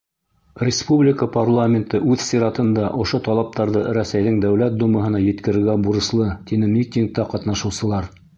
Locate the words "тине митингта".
6.53-7.29